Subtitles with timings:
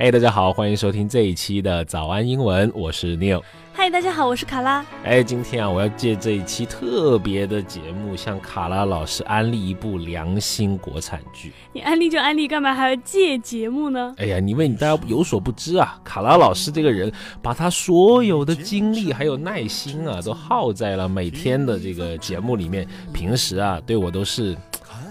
[0.00, 3.42] 哎，大家好，欢迎收听这一期的早安英文，我是 Neil。
[3.70, 4.82] 嗨，大家好，我是卡拉。
[5.04, 11.52] 哎，今天啊，我要借这一期特别的节目，向卡拉老师安利一部良心国产剧。
[11.74, 14.14] 你安利就安利，干嘛还要借节目呢？
[14.16, 17.12] 哎呀，因为你大家有所不知啊，卡拉老师这个人，
[17.42, 22.88] 把他所有的精力还有耐心啊，都耗在了每天的这个节目里面。
[23.12, 24.56] 平时啊，对我都是。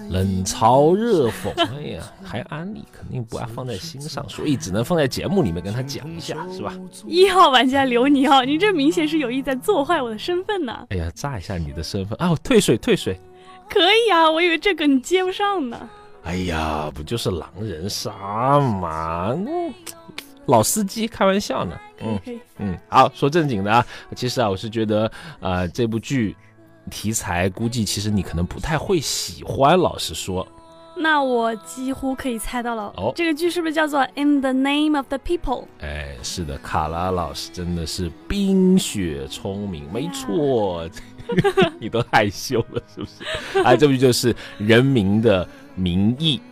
[0.09, 6.73] 冷嘲热讽，哎呀，还安利，肯定不爱放在心上，所以只能放在节目里面跟他讲一下，是吧？
[7.05, 10.87] 一号玩家刘尼奥，你这明显是有意在做坏我的身份呢！
[10.89, 12.35] 哎呀，炸一下你的身份啊！
[12.43, 13.19] 退水，退水，
[13.69, 15.89] 可以啊，我以为这个你接不上呢。
[16.23, 19.37] 哎呀，不就是狼人杀吗？
[20.47, 21.79] 老司机开玩笑呢。
[22.01, 22.19] 嗯
[22.57, 26.35] 嗯，好，说正经的啊，其实啊，我是觉得啊，这部剧。
[26.89, 30.47] 题材估计其实你可能不太会喜欢，老实说。
[30.97, 35.63] 那我几乎可以猜到了，哦，这个剧是不是叫做《In the Name of the People》？
[35.79, 40.89] 哎，是的，卡拉老师真的是冰雪聪明，没错。
[41.79, 43.59] 你都害羞了是不是？
[43.63, 46.48] 啊，这部就是《人民的名义》啊。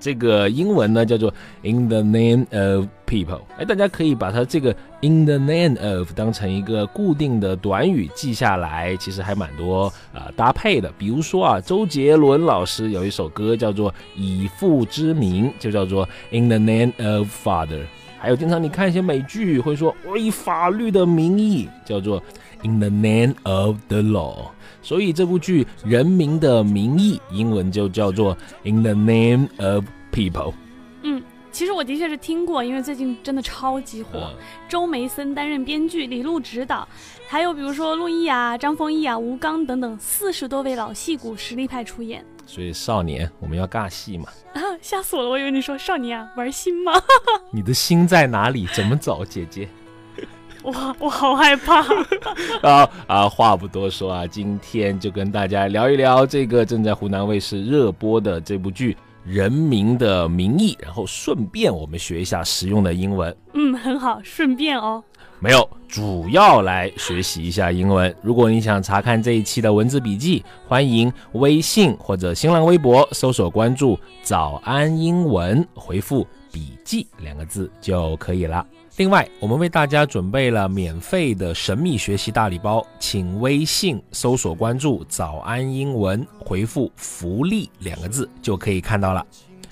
[0.00, 1.32] 这个英文呢叫做
[1.62, 10.92] In the Name of People，哎，大家可以把它这个 In the Name of 当成一个固定的短语记下来，其实还蛮多啊搭配的。
[10.98, 17.82] 比如说啊，周杰伦老师有一首歌叫做以父之名，就叫做 In the Name of Father。
[18.20, 22.20] 还有经常你看一些美剧会说我以法律的名义，叫做
[22.62, 24.50] In the Name of the Law。
[24.82, 30.52] 所以这部剧《人民的名义》英文就叫做《In the Name of People》。
[31.02, 34.30] 嗯，其实我的确是听过，因为最近真的超级火。
[34.68, 36.86] 周梅森担任编剧，李路执导，
[37.28, 42.24] 还有比如说陆毅啊、张丰毅啊、吴刚等等四十多位老戏骨实力派出演。
[42.46, 44.24] 所以少年，我们要尬戏嘛？
[44.54, 45.28] 啊， 吓死我了！
[45.28, 46.92] 我以为你说少年啊，玩心吗？
[47.52, 48.66] 你的心在哪里？
[48.74, 49.68] 怎么走，姐姐？
[50.62, 51.82] 我我好害怕
[52.62, 53.28] 啊啊！
[53.28, 63.34] 话不多说啊，今天就跟大家聊一聊这个正在湖南卫视热播的这部剧《人民的名义》，然后顺便我们学一下实用的英文。
[63.54, 65.02] 嗯，很好，顺便哦。
[65.40, 68.12] 没有，主要来学习一下英文。
[68.20, 78.66] 如果你想查看这一期的文字笔记，欢迎微信或者新浪微博搜索关注“早安英文”，回复“笔记”两个字就可以了。
[78.98, 89.24] 另外，我们为大家准备了免费的神秘学习大礼包，请微信搜索关注“早安英文”，回复“福利”两个字就可以看到了。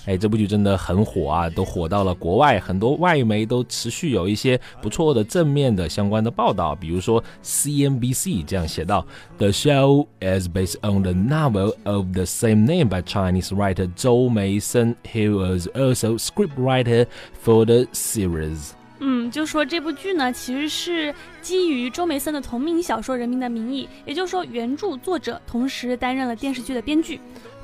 [0.04, 9.04] 哎，这部剧真的很火啊，都火到了国外，很多外媒都持续有一些不错的正面的相关的报道，比如说 CNBC 这样写道
[9.38, 14.94] ：“The show is based on the novel of the same name by Chinese writer Zhou Meisen,
[15.12, 17.06] who was also scriptwriter
[17.44, 27.20] for the series.” 嗯，就说这部剧呢，其实是基于周梅森的同名小说《人民的名义》，也就是说原著作者同时担任了电视剧的编剧。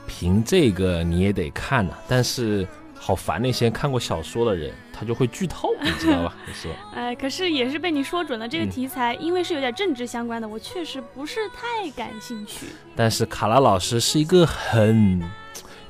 [0.06, 6.34] 凭这个你也得看呐，但是好烦那些看过小说的人，他就会剧透，你知道吧？
[6.53, 6.69] 是。
[6.94, 12.66] 哎，可是也是被你说准了，这个题材因为是有点政治相关的，我确实不是太感兴趣。
[12.94, 15.22] 但是卡拉老师是一个很。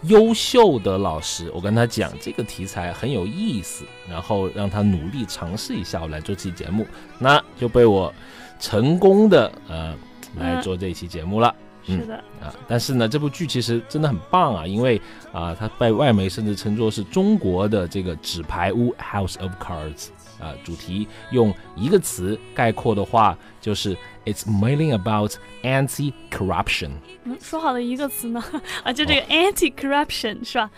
[0.03, 6.87] 优秀的老师，我跟他讲这个题材很有意思，然后让他努力尝试一下，我来做期节目，
[7.19, 8.13] 那就被我
[8.59, 9.95] 成功的呃
[10.37, 11.55] 来做这一期节目了。
[11.85, 15.01] 是的啊，但是呢，这部剧其实真的很棒啊，因为
[15.33, 23.97] 啊，它被外媒甚至称作是中国的这个纸牌屋 （House of Cards） 啊，主题用一个词概括的话就是。
[24.25, 25.33] It's mainly about
[25.65, 26.91] anti-corruption。
[27.25, 28.41] 嗯，说好的一个词呢？
[28.85, 30.71] 啊，就这个 anti-corruption 是吧？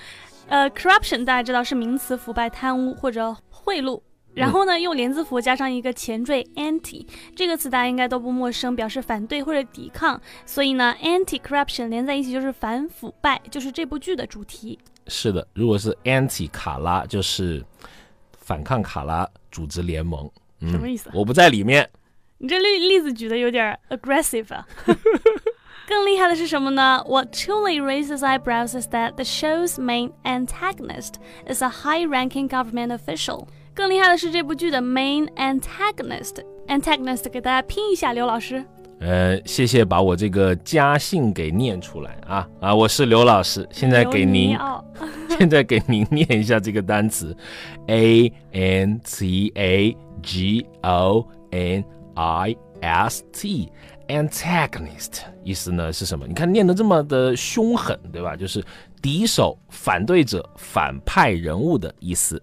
[0.48, 4.00] 呃，corruption 大家知道是名词，腐败、贪污或者贿赂。
[4.34, 7.06] 然后呢，用连字符加上一个前缀 anti
[7.36, 10.20] 这个词，大家应该都不陌生，表示反对或者抵抗。
[10.44, 14.78] 所以呢，anti-corruption 连在一起就是反腐败，就是这部剧的主题。
[15.06, 17.64] 是的，如果是 anti 卡拉，就是
[18.38, 20.28] 反抗卡拉组织联盟。
[20.60, 21.10] 什么意思？
[21.12, 21.88] 我不在里面。
[22.38, 24.66] 你这例例子举的有点 aggressive 啊。
[25.86, 31.16] 更厉害的是什么呢？What truly raises eyebrows is that the show's main antagonist
[31.46, 33.46] is a high-ranking government official。
[33.74, 36.36] 更厉害的是这部剧的 main antagonist。
[36.68, 38.64] antagonist 给大家拼一下，刘老师。
[39.00, 42.74] 呃，谢谢把我这个家姓给念出来啊啊！
[42.74, 44.56] 我是刘老师，现在给您，
[45.36, 47.36] 现在给您念一下这个单词
[47.88, 51.84] ，a n t a g o n。
[52.16, 53.72] I S T
[54.06, 56.28] antagonist 意思呢是什么？
[56.28, 58.36] 你看念的这么的凶狠，对吧？
[58.36, 58.64] 就是
[59.02, 62.40] 敌手、反对者、反派人物的意思。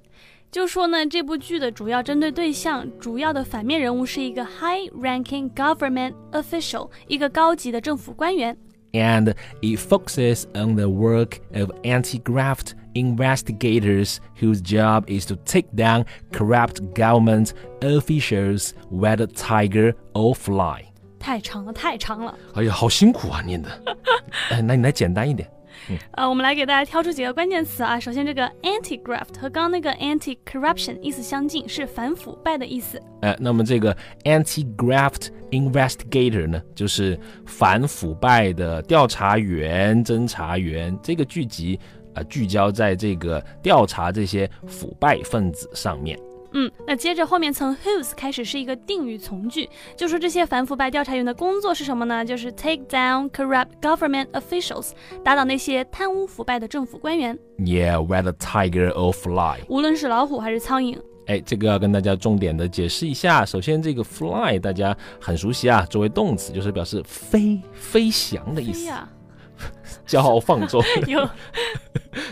[0.51, 8.57] 就说呢，这部剧的主要针对对象，主要的反面人物是一个 high-ranking government official，一个高级的政府官员。
[8.93, 16.81] And it focuses on the work of anti-graft investigators whose job is to take down corrupt
[16.95, 17.51] government
[17.81, 20.85] officials, whether tiger or fly.
[21.19, 22.39] 太长了，太长了。
[22.55, 23.69] 哎呀，好辛苦啊，念的。
[24.51, 25.51] 哎，那你来简单一点。
[26.12, 28.00] 呃，我们来给大家挑出几个关键词啊。
[28.00, 33.02] 首先，这个 anti-graft 和刚刚那个 anti-corruption 意思相近，是反腐败的意思。
[33.22, 40.98] 呃，那么这个 anti-graft investigator 呢，就是反腐败的调查员、侦查员。
[41.04, 41.80] 这个剧集
[42.14, 46.18] 啊，聚焦在这个调查这些腐败分子上面。
[46.54, 52.26] 嗯，那接着后面从 whose 开始是一个定语从句，就说这些反腐败调查员的工作是什么呢？
[52.26, 54.92] 就是 take down corrupt government officials，
[55.24, 57.38] 打倒那些贪污腐败的政府官员。
[57.58, 60.98] Yeah, whether tiger or fly，无论是老虎还是苍蝇。
[61.28, 63.46] 哎，这个要跟大家重点的解释一下。
[63.46, 68.92] 首先，这个 fly 大家很熟悉啊，作为动词就是表示飞、飞翔的意思。
[70.08, 70.84] 骄傲放纵。
[71.08, 71.30] 有。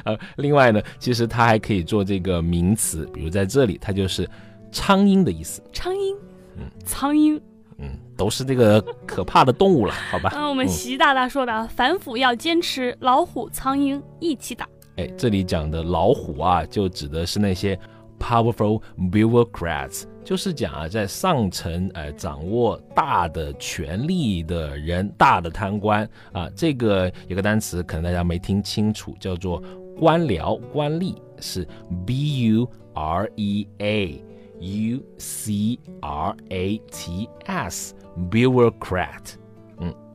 [0.05, 4.29] 呃，另外呢，其实它还可以做这个名词，比如在这里，它就是
[4.71, 5.61] 苍蝇的意思。
[5.73, 6.15] 苍蝇，
[6.57, 7.39] 嗯，苍蝇，
[7.77, 10.31] 嗯，都是这个可怕的动物了，好吧？
[10.35, 14.67] 嗯，我们习大大说的，反腐要坚持老虎、苍蝇一起打。
[14.97, 17.79] 哎，这里讲的老虎啊，就指的是那些
[18.19, 18.81] powerful
[19.11, 20.03] bureaucrats。
[20.25, 29.63] 就是讲啊，在上层呃掌握大的权力的人，大的贪官啊，这个有个单词可能大家没听清楚，叫做
[29.98, 31.66] 官僚、官吏，是
[32.06, 34.24] b u r e a
[34.60, 39.34] u c r a t s，bureaucrat。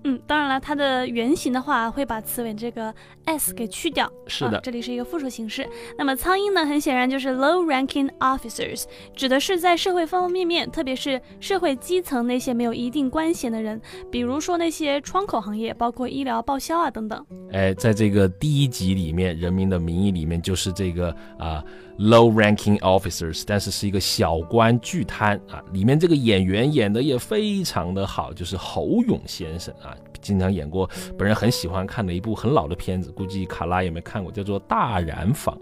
[0.05, 4.11] 嗯，当然了，它的原型的话会把词尾这个 s 给去掉。
[4.27, 5.67] 是的，这里是一个复数形式。
[5.99, 8.85] 那么苍蝇呢，很显然就是 low-ranking officers，
[9.17, 13.81] 指的是在社会方方面面，特别是社会基层那些没有一定官衔的人，
[14.11, 17.27] 比如说那些窗口行业，包括医疗报销啊等等。
[17.53, 21.65] 哎，在这个第一集里面，《人民的名义》里面就是这个啊。
[21.97, 25.63] Low-ranking officers，但是是一个小官巨贪啊！
[25.73, 30.89] 里面这个演员演的也非常的好，就是侯勇先生啊，经常演过
[31.19, 35.57] 本人很喜欢看的一部很老的片子，估计卡拉也没看过，叫做《大染坊》。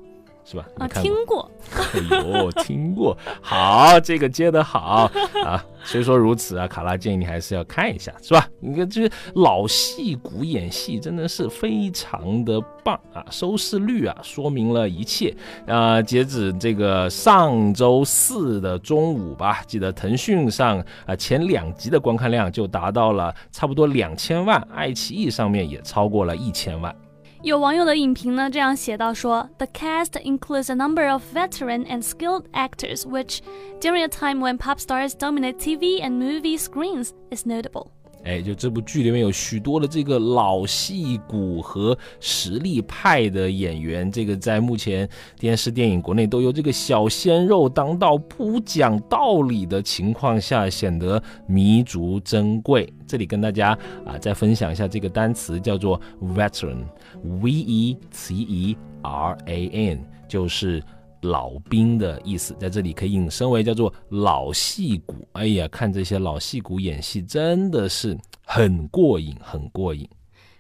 [0.45, 0.67] 是吧？
[0.79, 1.51] 啊，听过。
[1.95, 3.17] 哎呦，听过。
[3.41, 5.11] 好，这个接的好
[5.45, 5.65] 啊。
[5.85, 8.49] 虽说如此啊，卡拉建议你还是要看一下，是吧？
[8.61, 15.35] 你看这老戏骨演戏真的是非常的棒啊，收视率啊说明了一切
[15.67, 16.01] 啊。
[16.01, 26.95] 截止这个上周四的中午吧，记得腾讯上啊前两集的观看量就达到了差不多两千万，爱奇艺上面也超过了一千万。
[27.44, 33.42] 有网友的影评呢这样写到说：“The cast includes a number of veteran and skilled actors, which,
[33.80, 37.92] during a time when pop stars dominate TV and movie screens, is notable.”
[38.25, 45.09] 哎，就这部剧里面有许多的这个老戏骨和实力派的演员，这个在目前
[45.39, 52.93] 电视电影国内都由这个小鲜肉当道、不讲道理的情况下，显得弥足珍贵。
[53.07, 53.77] 这里跟大家
[54.07, 60.83] 啊再分享一下这个单词，叫做 veteran，v e c e r a n，就是。
[61.23, 65.27] 老兵的意思，在这里可以引申为叫做老戏骨。
[65.33, 70.09] 哎呀，看这些老戏骨演戏，真的是很过瘾，很过瘾。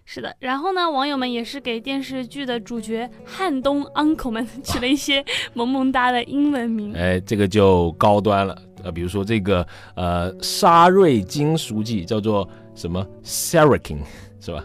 [0.04, 6.92] 是的，然后呢，网友们也是给电视剧的主角汉东 uncle 们取了一些萌萌哒的英文名。
[6.98, 8.60] 哎，这个就高端了。
[8.82, 9.64] 呃，比如说这个
[9.94, 14.00] 呃沙瑞金书记叫做什么 Sarah King
[14.40, 14.64] 是吧？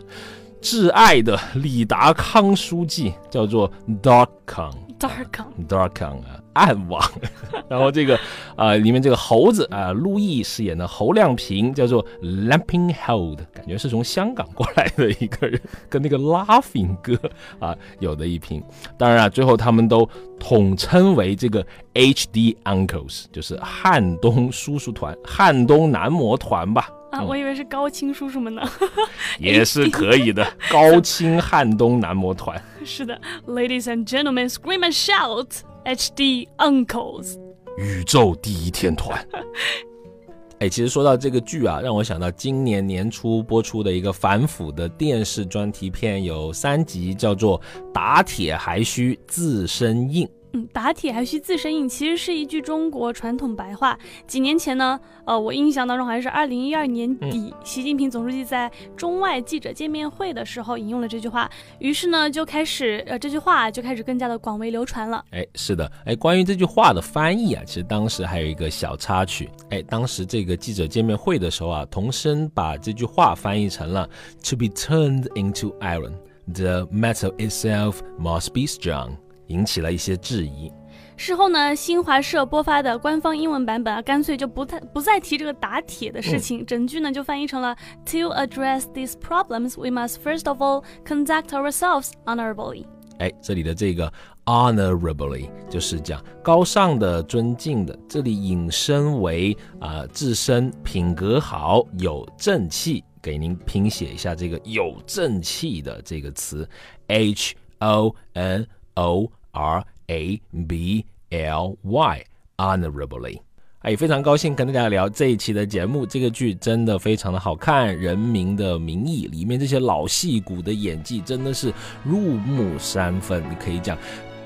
[0.59, 4.73] 挚爱的李达康书记叫做 Dot Kong。
[4.99, 7.01] Darkon，Darkon 啊，暗网。
[7.69, 8.19] 然后这个
[8.55, 17.19] 啊，里面这个猴子啊，陆毅饰演的侯亮平叫做 Lamping Hold，感觉是从香港过来的一个人，跟那个 Laughing 哥
[17.59, 18.63] 啊有的一拼。
[18.97, 20.07] 当然啊，最后他们都
[20.39, 26.89] 统称为这个 HD Uncles，就是汉东叔叔团、汉东男模团吧。
[27.11, 28.61] 啊，我以为是高清叔叔们呢，
[29.39, 30.45] 也是可以的。
[30.69, 35.47] 高清汉东男模团，是的，Ladies and gentlemen, scream and shout,
[35.85, 37.37] HD uncles，
[37.77, 39.25] 宇宙第一天团。
[40.59, 47.59] 哎，其实说到这个剧啊，让我想到今年年初播出的一个反腐的电视专题片，有三集，叫做
[47.93, 50.25] 《打铁还需自身硬》。
[50.57, 53.97] 嗯，打铁还需自身硬，其实是一句中国传统白话。
[54.25, 61.47] 几年前呢，呃，我印象当中好像是二零一二年底，习近平总书记在中外记者见面会的时候引用了这句话，
[61.77, 65.23] 于是呢就开始，呃，这句话就开始更加的广为流传了。
[65.29, 69.49] 哎，是的，哎，关于这句话的翻译啊，其实当时还有一个小插曲。
[69.69, 74.09] 哎，当时这个记者见面会的时候啊，童声把这句话翻译成了
[74.49, 76.13] “To be turned into iron,
[76.51, 79.11] the metal itself must be strong”。
[79.47, 80.71] 引起了一些质疑。
[81.15, 87.75] 事后呢，新华社播发的官方英文版本啊，干脆就不太不再提这个打铁的事情，整句呢就翻译成了
[88.05, 92.85] To address these problems, we must first of all conduct ourselves honorably。
[93.17, 94.13] 哎，这里的这个
[94.45, 103.03] honorably 就是讲高尚的、尊敬的，这里引申为啊自身品格好、有正气。
[103.19, 106.69] 给您拼写一下这个有正气的这个词
[107.07, 108.65] ，H O N
[108.97, 109.31] O。
[109.53, 112.23] R A B L Y
[112.57, 113.39] honorably，
[113.79, 116.05] 哎，非常高兴跟大家聊这一期的节目。
[116.05, 121.73] 这个剧真的非常的好看，《人民的名义》里面这些老戏骨的演技真的是
[122.03, 123.97] 入木三分，你可以讲。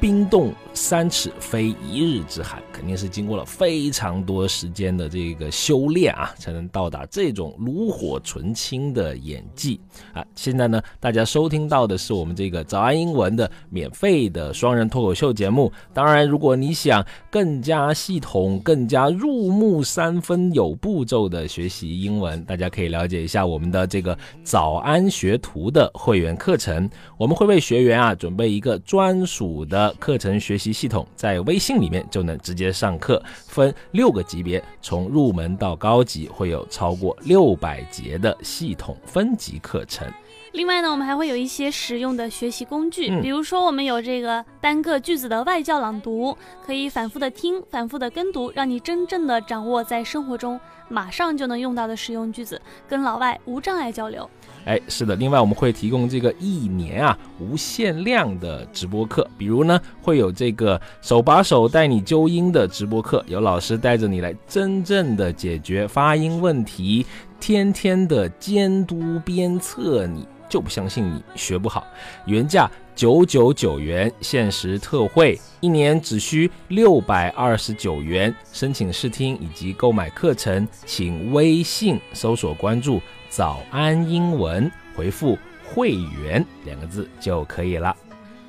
[0.02, 9.80] 冰冻三尺非一日之寒，肯定是经过了非常多时间的这个修炼啊，才能到达这种炉火纯青的演技
[10.12, 10.26] 啊。
[10.34, 15.72] 现在呢，大家收听到的是我们这个早安英文的免费的双人脱口秀节目。
[15.94, 26.90] 当然，如果你想更加系统、更加入木三分、有步骤的学习英文，大家可以了解一下我们的这个早安学徒的会员课程。
[27.20, 29.91] 我们会为学员啊准备一个专属的。
[30.00, 40.08] 课程学习系统在微信里面就能直接上课，分六个级别，从入门到高级，会有超过六百节的系统分级课程。
[40.54, 54.30] 另外呢，我们还会有一些实用的学习工具，比如说我们有这个单个句子的外教朗读，可以反复的听，反复的跟读，让你真正的掌握在生活中马上就能用到的实用句子，跟老外无障碍交流。
[54.66, 67.06] 哎，是的，另外我们会提供这个一年啊无限量的直播课，比如呢会有这个手把手带你纠音的直播课，有老师带着你来真正的解决发音问题，
[67.40, 70.28] 天天的监督鞭策你。
[70.52, 71.88] 就不相信你学不好，
[72.26, 78.36] 原价九九九元，限时特惠，一年只需六百二十九元。
[78.52, 87.96] 申请试听以及购买课程，请微信搜索关注“早安英文”，回复“会员”两个字就可以了。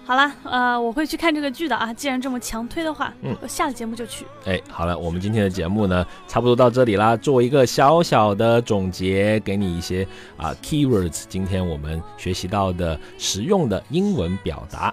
[0.04, 1.94] 好了，呃，我会去看这个剧的啊。
[1.94, 4.26] 既然这么强推的话，嗯，我下了节目就去。
[4.44, 7.16] 哎，好了，我们今天的节目呢，差不多到这里啦。
[7.16, 10.06] 做一个小小的总结，给你一些
[10.36, 14.92] 啊 keywords，今天我们学习到的实用的英文表达。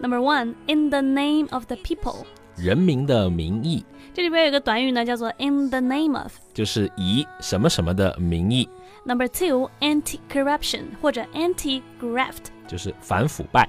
[0.00, 3.84] Number one, in the name of the people，人民的名义。
[4.14, 8.68] 这里边有个短语呢，叫做 in the name of，就是以什么什么的名义。
[9.04, 13.68] Number two, anti-corruption 或者 anti-graft，就是反腐败。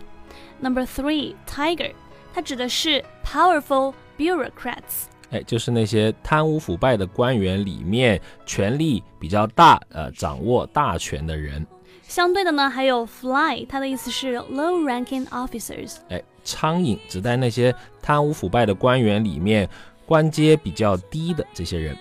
[0.61, 1.92] Number three, tiger，
[2.33, 11.66] 它指的是 powerful bureaucrats，哎，就是那些贪污腐败的官员里面权力比较大，呃，掌握大权的人。
[12.02, 19.68] 相对的呢，还有 fly，它的意思是 low-ranking officers，哎，苍蝇指代那些贪污腐败的官员里面
[20.06, 21.97] 官阶比较低的这些人。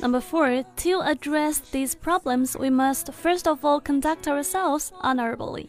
[0.00, 5.68] Number four, to address these problems, we must first of all conduct ourselves honorably.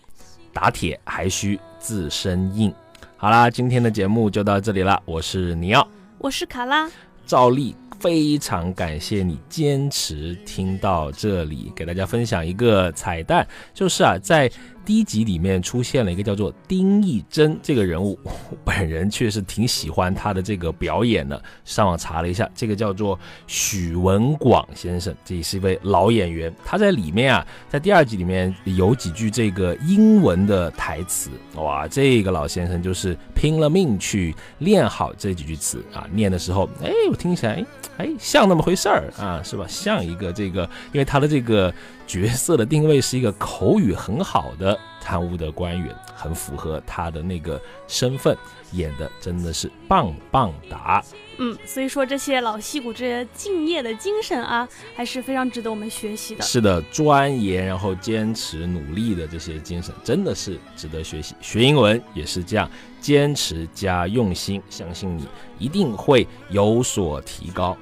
[0.53, 2.72] 打铁还需 自身硬。
[3.14, 4.98] 好啦，今天的节目就到这里了。
[5.04, 5.86] 我是尼奥，
[6.16, 6.90] 我是卡拉，
[7.26, 14.50] 照例非常感谢你坚持听到这里，给大家分享一个彩蛋，就是啊，在。
[14.84, 18.18] 第一集里面出现了一个叫做丁义珍这个人物，
[18.64, 21.42] 本人确实挺喜欢他的这个表演的。
[21.64, 26.54] 上网查了一下，这个叫做许文广先生，这也是一位老演员。
[26.64, 36.06] 他在里面啊，在第二集里面有几句这个英文的台词，哇，这个老先生就是拼了命去练好这几句词啊。
[36.12, 37.64] 念的时候，哎，我听起来，
[37.96, 39.64] 哎，像那么回事儿啊，是吧？
[39.66, 41.72] 像一个这个，因为他的这个。
[42.06, 48.36] 角色的定位是一个口语很好的贪污的官员，很符合他的那个身份，
[48.72, 51.02] 演的真的是棒棒哒。
[51.38, 56.42] 嗯，所以说这些老戏骨这些敬业的精神啊，还是非常值得我们学习的。
[56.42, 61.34] 是的，钻研然后坚持努力的这些精神，真的是值得学习。
[61.40, 62.70] 学英文也是这样，
[63.00, 65.26] 坚持加用心，相信你
[65.58, 67.76] 一定会有所提高。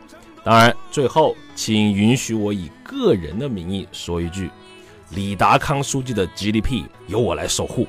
[0.44, 4.50] 当然，最后请允许我以个人的名义说一句：
[5.10, 7.86] 李达康书记的 GDP 由我来守护。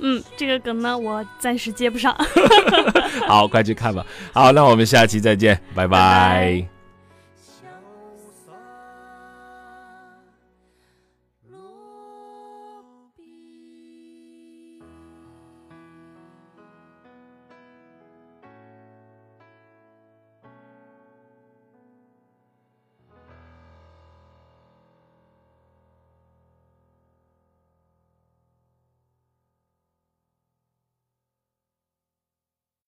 [0.00, 2.16] 嗯，这个梗呢，我暂时接不上。
[3.28, 4.04] 好，快去看吧。
[4.32, 6.81] 好，那我们下期再见，拜拜拜